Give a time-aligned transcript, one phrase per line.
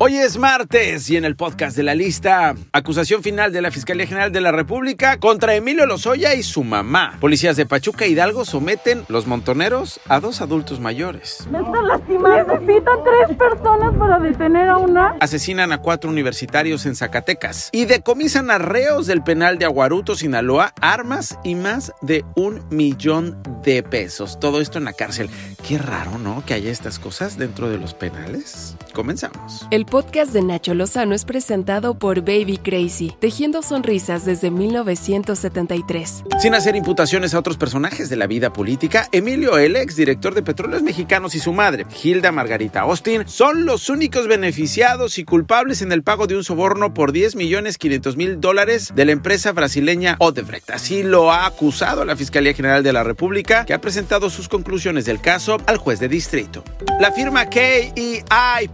[0.00, 4.06] Hoy es martes y en el podcast de la lista, acusación final de la Fiscalía
[4.06, 7.16] General de la República contra Emilio Lozoya y su mamá.
[7.20, 11.48] Policías de Pachuca e Hidalgo someten los montoneros a dos adultos mayores.
[11.50, 12.60] Me están lastimando.
[12.60, 15.16] Necesitan tres personas para detener a una.
[15.18, 20.74] Asesinan a cuatro universitarios en Zacatecas y decomisan a reos del penal de Aguaruto, Sinaloa,
[20.80, 24.38] armas y más de un millón de pesos.
[24.38, 25.28] Todo esto en la cárcel.
[25.66, 26.42] Qué raro, ¿no?
[26.46, 28.76] Que haya estas cosas dentro de los penales.
[28.94, 29.66] Comenzamos.
[29.70, 36.24] El podcast de Nacho Lozano es presentado por Baby Crazy, tejiendo sonrisas desde 1973.
[36.40, 40.42] Sin hacer imputaciones a otros personajes de la vida política, Emilio, el ex director de
[40.42, 45.92] Petróleos Mexicanos y su madre, Hilda Margarita Austin, son los únicos beneficiados y culpables en
[45.92, 50.16] el pago de un soborno por 10 millones 500 mil dólares de la empresa brasileña
[50.20, 50.70] Odebrecht.
[50.70, 55.04] Así lo ha acusado la Fiscalía General de la República, que ha presentado sus conclusiones
[55.04, 56.62] del caso al juez de distrito.
[57.00, 58.24] La firma KEI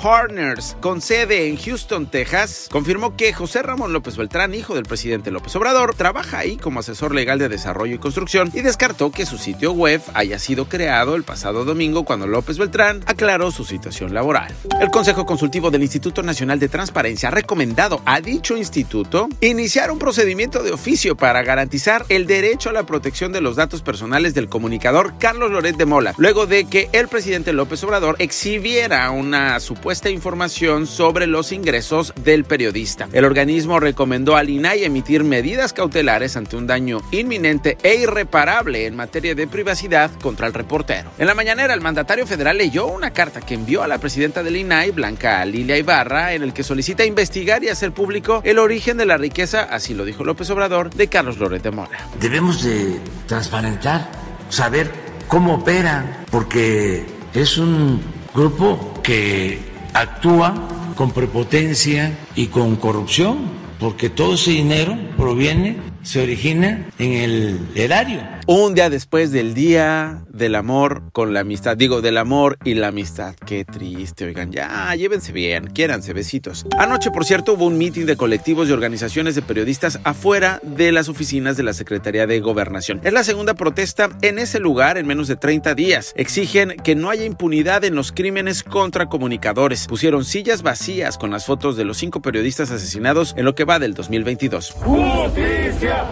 [0.00, 5.30] Partners, con sede en Houston, Texas, confirmó que José Ramón López Beltrán, hijo del presidente
[5.30, 9.38] López Obrador, trabaja ahí como asesor legal de desarrollo y construcción y descartó que su
[9.38, 14.54] sitio web haya sido creado el pasado domingo cuando López Beltrán aclaró su situación laboral.
[14.80, 19.98] El Consejo Consultivo del Instituto Nacional de Transparencia ha recomendado a dicho instituto iniciar un
[19.98, 24.48] procedimiento de oficio para garantizar el derecho a la protección de los datos personales del
[24.48, 30.86] comunicador Carlos Loret de Mola, luego que el presidente López Obrador exhibiera una supuesta información
[30.86, 33.08] sobre los ingresos del periodista.
[33.12, 38.96] El organismo recomendó al INAI emitir medidas cautelares ante un daño inminente e irreparable en
[38.96, 41.10] materia de privacidad contra el reportero.
[41.18, 44.56] En la mañanera, el mandatario federal leyó una carta que envió a la presidenta del
[44.56, 49.06] INAI, Blanca Lilia Ibarra, en el que solicita investigar y hacer público el origen de
[49.06, 52.08] la riqueza, así lo dijo López Obrador, de Carlos Loret de Mola.
[52.20, 54.10] Debemos de transparentar,
[54.48, 58.02] saber cómo operan, porque es un
[58.34, 59.60] grupo que
[59.94, 60.54] actúa
[60.96, 63.38] con prepotencia y con corrupción,
[63.78, 68.20] porque todo ese dinero proviene se origina en el erario.
[68.52, 72.88] Un día después del Día del Amor con la Amistad, digo, del amor y la
[72.88, 73.36] amistad.
[73.46, 76.66] Qué triste, oigan, ya, llévense bien, quiéranse, besitos.
[76.76, 81.08] Anoche, por cierto, hubo un meeting de colectivos y organizaciones de periodistas afuera de las
[81.08, 83.00] oficinas de la Secretaría de Gobernación.
[83.04, 86.12] Es la segunda protesta en ese lugar en menos de 30 días.
[86.16, 89.86] Exigen que no haya impunidad en los crímenes contra comunicadores.
[89.86, 93.78] Pusieron sillas vacías con las fotos de los cinco periodistas asesinados en lo que va
[93.78, 94.72] del 2022.
[94.72, 96.04] ¡Justicia!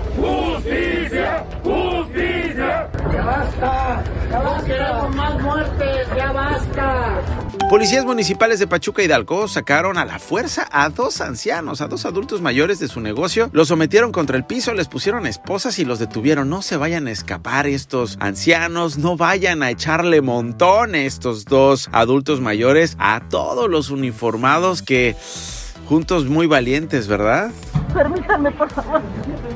[0.58, 7.57] justicia, justicia, Ya basta, ya queremos más muertes, ya basta.
[7.68, 12.40] Policías municipales de Pachuca Hidalgo sacaron a la fuerza a dos ancianos, a dos adultos
[12.40, 16.48] mayores de su negocio, los sometieron contra el piso, les pusieron esposas y los detuvieron.
[16.48, 22.40] No se vayan a escapar estos ancianos, no vayan a echarle montón estos dos adultos
[22.40, 25.14] mayores a todos los uniformados que
[25.84, 27.50] juntos muy valientes, ¿verdad?
[27.94, 29.00] Permítanme, por favor.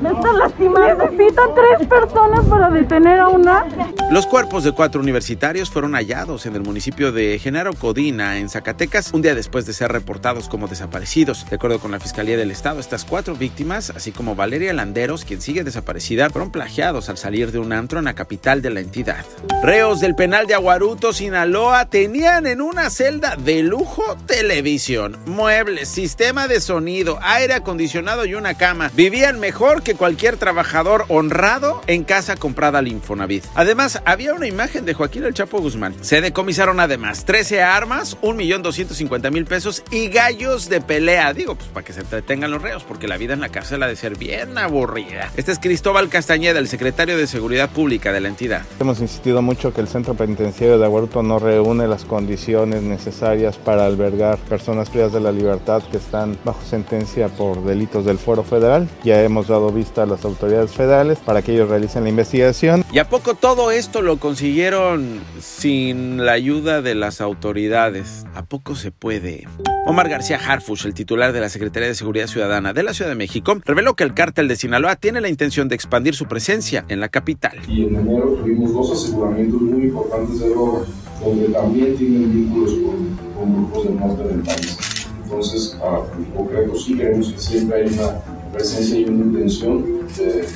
[0.01, 1.05] Me están lastimando.
[1.05, 3.65] Necesitan tres personas para detener a una.
[4.11, 9.13] Los cuerpos de cuatro universitarios fueron hallados en el municipio de Genaro Codina, en Zacatecas,
[9.13, 11.49] un día después de ser reportados como desaparecidos.
[11.49, 15.41] De acuerdo con la Fiscalía del Estado, estas cuatro víctimas, así como Valeria Landeros, quien
[15.41, 19.25] sigue desaparecida, fueron plagiados al salir de un antro en la capital de la entidad.
[19.63, 26.47] Reos del penal de Aguaruto, Sinaloa, tenían en una celda de lujo televisión, muebles, sistema
[26.47, 28.91] de sonido, aire acondicionado y una cama.
[28.93, 33.45] Vivían mejor que cualquier trabajador honrado en casa comprada al Infonavit.
[33.55, 35.95] Además, había una imagen de Joaquín El Chapo Guzmán.
[36.01, 41.33] Se decomisaron además 13 armas, 1.250.000 pesos y gallos de pelea.
[41.33, 43.87] Digo, pues para que se entretengan los reos, porque la vida en la cárcel ha
[43.87, 45.31] de ser bien aburrida.
[45.35, 48.63] Este es Cristóbal Castañeda, el secretario de Seguridad Pública de la entidad.
[48.79, 53.85] Hemos insistido mucho que el centro penitenciario de Aguaruto no reúne las condiciones necesarias para
[53.85, 58.43] albergar personas privadas de la libertad que están bajo sentencia por delitos de el Foro
[58.43, 58.87] Federal.
[59.03, 62.85] Ya hemos dado vista a las autoridades federales para que ellos realicen la investigación.
[62.91, 68.25] ¿Y a poco todo esto lo consiguieron sin la ayuda de las autoridades?
[68.35, 69.47] ¿A poco se puede?
[69.85, 73.15] Omar García Harfush, el titular de la Secretaría de Seguridad Ciudadana de la Ciudad de
[73.15, 77.01] México, reveló que el cártel de Sinaloa tiene la intención de expandir su presencia en
[77.01, 77.57] la capital.
[77.67, 80.85] Y en enero tuvimos dos aseguramientos muy importantes de droga,
[81.21, 84.92] donde también tienen vínculos con, con grupos del norte del país.
[85.33, 85.75] Entonces,
[86.15, 88.19] en concreto, sí creemos que siempre hay una
[88.53, 89.83] presencia y una intención
[90.15, 90.47] de,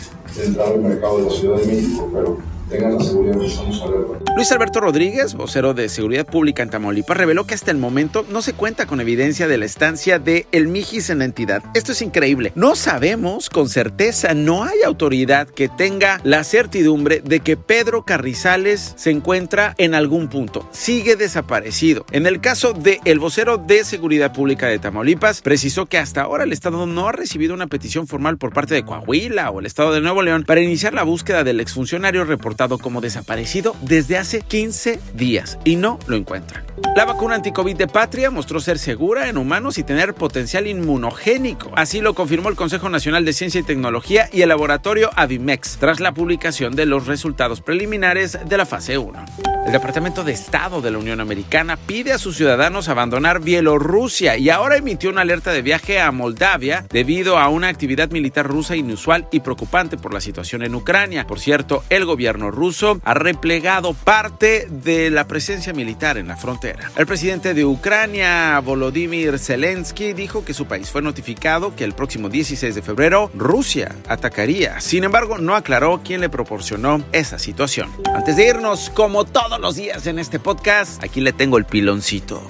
[0.45, 2.37] entrar al mercado de la Ciudad de México, pero
[2.69, 3.81] tengan la seguridad que estamos.
[4.35, 8.41] Luis Alberto Rodríguez, vocero de Seguridad Pública en Tamaulipas, reveló que hasta el momento no
[8.41, 11.63] se cuenta con evidencia de la estancia de El Mijis en la entidad.
[11.73, 12.51] Esto es increíble.
[12.55, 18.93] No sabemos con certeza, no hay autoridad que tenga la certidumbre de que Pedro Carrizales
[18.95, 20.67] se encuentra en algún punto.
[20.71, 22.05] Sigue desaparecido.
[22.11, 26.43] En el caso de el vocero de Seguridad Pública de Tamaulipas, precisó que hasta ahora
[26.43, 29.93] el Estado no ha recibido una petición formal por parte de Coahuila o el Estado
[29.93, 34.99] de Nuevo León para iniciar la búsqueda del exfuncionario reportado como desaparecido desde hace 15
[35.13, 36.65] días y no lo encuentran.
[36.97, 41.71] La vacuna anticovid de Patria mostró ser segura en humanos y tener potencial inmunogénico.
[41.75, 45.99] Así lo confirmó el Consejo Nacional de Ciencia y Tecnología y el laboratorio Avimex tras
[45.99, 49.25] la publicación de los resultados preliminares de la fase 1.
[49.67, 54.49] El Departamento de Estado de la Unión Americana pide a sus ciudadanos abandonar Bielorrusia y
[54.49, 59.27] ahora emitió una alerta de viaje a Moldavia debido a una actividad militar rusa inusual
[59.29, 61.27] y preocupante por la situación en Ucrania.
[61.27, 66.86] Por cierto, el gobierno ruso ha replegado parte de la presencia militar en la frontera.
[66.95, 72.29] El presidente de Ucrania, Volodymyr Zelensky, dijo que su país fue notificado que el próximo
[72.29, 74.79] 16 de febrero Rusia atacaría.
[74.81, 77.91] Sin embargo, no aclaró quién le proporcionó esa situación.
[78.13, 82.41] Antes de irnos, como todos los días en este podcast, aquí le tengo el piloncito.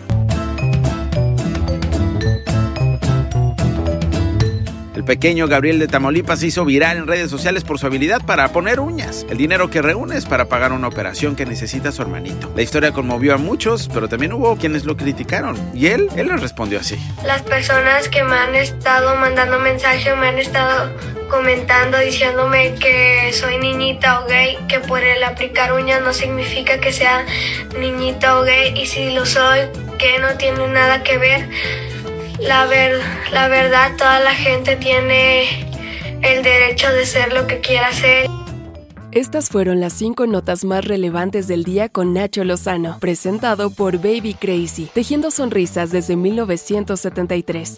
[5.07, 8.81] Pequeño Gabriel de Tamaulipas se hizo viral en redes sociales por su habilidad para poner
[8.81, 9.25] uñas.
[9.29, 12.51] El dinero que reúne es para pagar una operación que necesita su hermanito.
[12.55, 15.57] La historia conmovió a muchos, pero también hubo quienes lo criticaron.
[15.73, 16.99] Y él, él les respondió así.
[17.25, 20.91] Las personas que me han estado mandando mensajes me han estado
[21.29, 26.91] comentando diciéndome que soy niñita o gay, que por el aplicar uñas no significa que
[26.91, 27.25] sea
[27.79, 29.61] niñita o gay y si lo soy,
[29.97, 31.49] que no tiene nada que ver.
[32.39, 33.01] La, ver,
[33.31, 35.65] la verdad, toda la gente tiene
[36.21, 38.27] el derecho de ser lo que quiera ser.
[39.11, 44.35] Estas fueron las cinco notas más relevantes del día con Nacho Lozano, presentado por Baby
[44.35, 47.77] Crazy, tejiendo sonrisas desde 1973.